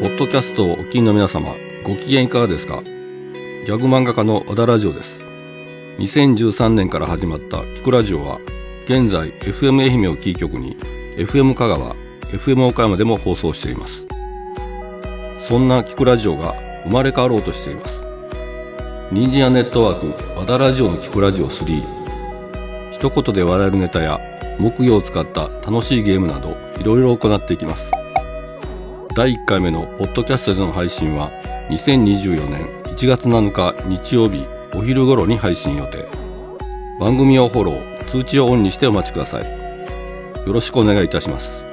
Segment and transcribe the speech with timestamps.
[0.00, 1.54] ポッドキャストをお聞きの皆様、
[1.84, 2.82] ご機嫌いかがですか？
[2.82, 5.22] ギャグ漫画家の和田ラジオです。
[5.98, 8.38] 2013年から始まったキクラジオは、
[8.84, 10.76] 現在 FM 愛媛をキー局に
[11.16, 11.94] FM 香川、
[12.32, 14.06] FM 岡山でも放送しています。
[15.38, 16.54] そんなキクラジオが
[16.84, 18.04] 生まれ変わろうとしています。
[19.12, 21.82] ニンジンアネットワーク和田ラジオのキクラジオ3
[22.90, 24.20] 一言で笑えるネタや
[24.58, 27.90] 木魚を使った楽しいゲームなどいろいろ行っていきます
[29.14, 31.30] 第1回目のポッドキャストでの配信は
[31.70, 36.08] 2024年1月7日日曜日お昼頃に配信予定。
[36.98, 39.44] 番組をフォロー通知をオンにしてお待ちください。
[39.44, 41.64] よろしくお願いいたします。